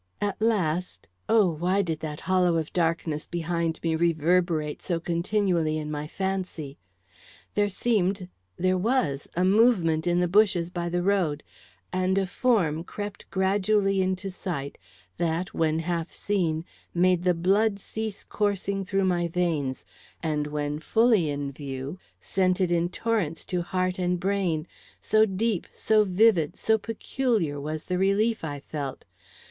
[0.19, 5.91] At last oh, why did that hollow of darkness behind me reverberate so continually in
[5.91, 6.79] my fancy?
[7.53, 8.27] there seemed,
[8.57, 11.43] there was, a movement in the bushes by the road,
[11.93, 14.79] and a form crept gradually into sight
[15.17, 16.65] that, when half seen,
[16.95, 19.85] made the blood cease coursing through my veins;
[20.23, 24.65] and, when fully in view, sent it in torrents to heart and brain;
[24.99, 29.05] so deep, so vivid, so peculiar was the relief I felt.